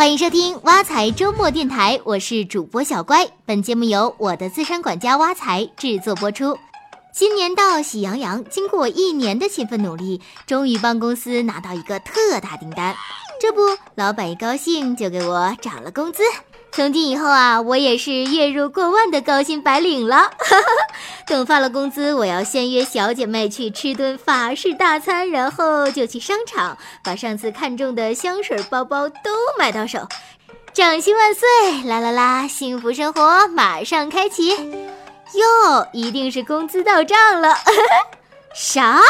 [0.00, 3.28] 欢迎收听挖财周末电台，我是主播小乖。
[3.44, 6.56] 本节目由我的资深管家挖财制作播出。
[7.12, 12.96] 新年到，喜羊羊，经过一年的勤奋努力，终于帮公司拿到一个特大订单。
[13.38, 13.60] 这不，
[13.94, 16.22] 老板一高兴就给我涨了工资。
[16.72, 20.30] 从今以后啊，我也是月入过万的高薪白领了。
[21.26, 30.06] 等发了工资，我要先约小姐妹去吃顿法式大餐，然后就去商场把上次看中的香水、包包都买到手。
[30.72, 31.82] 掌心万岁！
[31.88, 34.50] 啦啦啦，幸福生活马上开启。
[34.50, 37.56] 哟，一定是工资到账了。
[38.54, 39.00] 啥？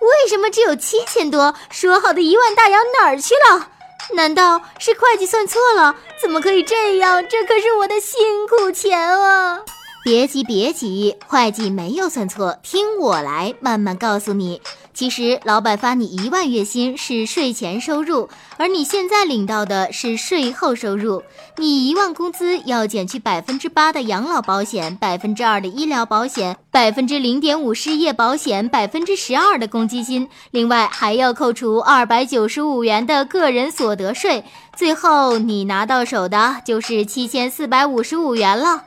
[0.00, 1.54] 为什么只有七千多？
[1.70, 3.70] 说好的一万大洋哪儿去了？
[4.14, 5.96] 难道是会计算错了？
[6.20, 7.26] 怎么可以这样？
[7.28, 9.62] 这可是我的辛苦钱啊！
[10.06, 14.62] 别急，别急，会计没有算错，听我来慢慢告诉你。
[14.94, 21.24] 其实，老板发你一万月薪是税前收入，而你现在领到的是税后收入。
[21.56, 34.44] 你一万工资要减去百分之八的养老保险，百分之二的医疗保险，百分之零点五失业保险，百分之十二的公积金，另外还要扣除二百九十五元的个人所得税，
[34.76, 38.84] 最后你拿到手的就是七千四百五十五元了。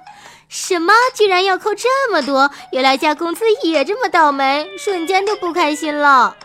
[0.50, 0.92] 什么？
[1.16, 2.50] 居然要扣这么多？
[2.72, 6.36] 原来加工资也这么倒霉，瞬间就不开心了。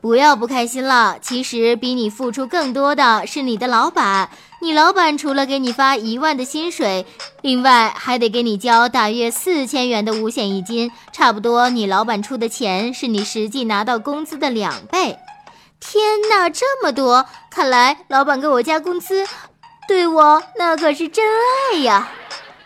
[0.00, 4.30] 不要不开心了，其实比你付出更多的是你的老板。
[4.62, 7.04] 你老板除了给你发一万的薪水，
[7.42, 15.18] 另外还得给你交大约四千元的五险一金，差不多你老板出的钱是你实际拿到工资的两倍。
[15.80, 17.26] 天哪，这么多！
[17.50, 19.26] 看来老板给我加工资，
[19.86, 21.22] 对我那可是真
[21.72, 22.10] 爱呀。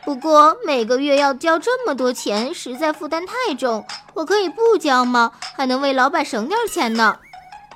[0.08, 3.84] 不过每个月要交这么多钱，实在负担太重。
[4.14, 5.32] 我可以不交吗？
[5.54, 7.18] 还能为老板省点钱呢。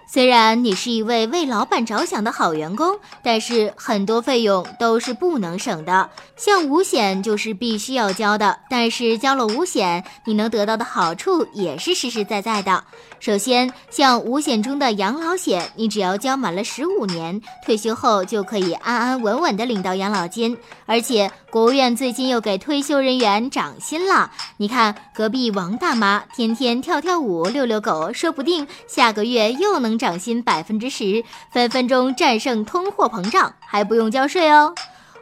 [0.07, 6.11] 虽然你是一位为老板着想的好员工，但是很多费用都是不能省的。
[6.37, 12.85] 像五险就是必须要交的，但是交了五险，你能得到的好处也是实实在在的。
[13.21, 20.59] 首先，像五险中的养老险，你只要交满了十五年，退休后就可以安安稳稳的领到养老金。
[20.85, 24.31] 而且，国务院最近又给退休人员涨薪了。
[24.59, 29.92] 你看，隔壁王大妈天天跳跳舞、遛遛狗，说不定下个月又能。
[29.99, 34.75] 涨薪百分之十，分分钟战胜通货膨胀，还不用交税哦！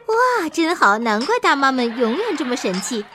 [0.07, 3.05] 哇，真好，难怪大妈们永远这么神气。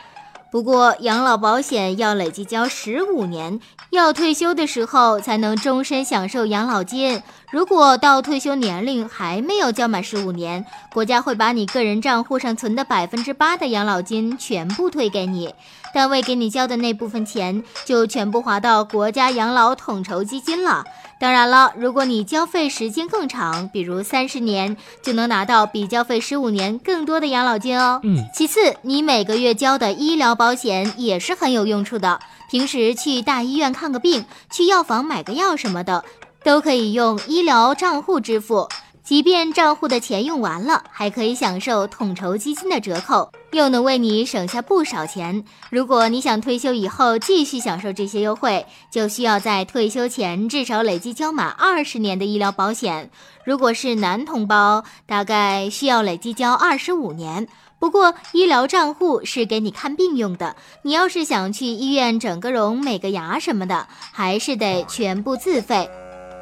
[0.51, 7.23] 不过养老保险要累计交十五年，要退休的时候才能终身享受养老金。
[7.51, 10.65] 如果到退休年龄还没有交满十五年，
[10.95, 15.53] 国家会把你个人账户上存的百分之八的养老金全部退给你，
[15.93, 20.85] 单位给你交的那部分钱就全部划到国家养老统筹基金了。
[21.19, 28.01] 当然了，如果你交费时间更长，比如三十年，就能拿到比交费十五年更多的养老金哦。
[28.03, 32.21] 嗯，其次，你每个月交的医疗保险也是很有用处的。
[32.51, 36.05] 平时去大医院看个病，去药房买个药什么的，
[36.45, 38.69] 都可以用医疗账户支付。
[39.03, 45.43] 即便账户的钱用完了，还可以享受统筹基金的折扣，又能为你省下不少钱。
[45.71, 53.11] 如果你想退休以后继续享受这些优惠，就需要在退休前至少累计交满二十年的医疗保险。
[53.45, 57.49] 如果是男同胞，大概需要累计交二十五年。
[57.79, 65.89] 不过医疗账户是给你看病用的，你要是想去医院整个容、美个牙什么的，还是得全部自费。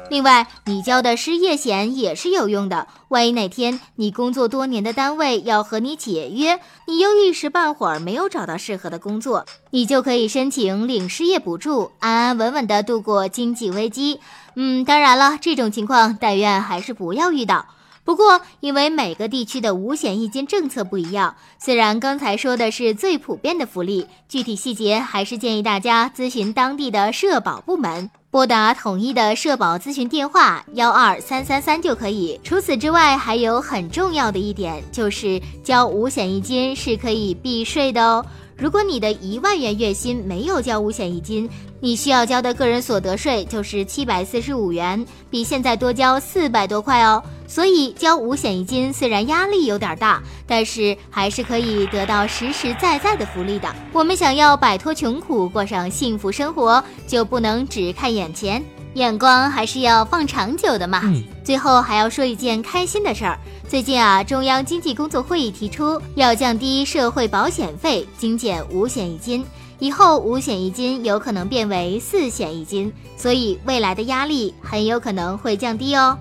[0.09, 2.87] 另外，你交的失业险也是有用的。
[3.07, 14.19] 万一哪天你工作多年的单位要和你解约，你又一时半会儿没有找到适合的工作，你就可以申请领失业补助，安安稳稳的度过经济危机。
[14.55, 17.65] 嗯，当然了，这种情况但愿还是不要遇到。
[18.03, 28.11] 不过，因为每个地区的五险一金政策不一样，虽然刚才说的是最普遍的福利，具体细节还是建议大家咨询当地的社保部门。
[28.35, 32.37] 拨打统一的社保咨询电话幺二三三三就可以。
[32.43, 38.25] 除此之外，还有很重要的一点，就是交五险一金是可以避税的哦。
[38.57, 41.49] 如果你的一万元月薪没有交五险一金，
[41.81, 47.21] 你需要交的个人所得税就是七百四十五元，比现在多交四百多块哦。
[47.47, 53.67] 所以交五险一金虽然压力有点大，但是还是可以得到实实在在的福利的。
[53.91, 58.63] 我们想要摆脱穷苦，过上幸福生活，就不能只看眼前。
[58.95, 61.03] 眼光还是要放长久的嘛。
[61.43, 63.37] 最后还要说一件开心的事儿。
[63.67, 69.45] 最近啊，中央经济工作会议提出要降低社会保险费，精简五险一金。
[69.79, 76.17] 以后五险一金有可能变为四险一金，所以未来的压力很有可能会降低哦。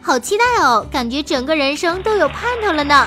[0.00, 3.06] 好期待哦，感觉整个人生都有盼头了呢。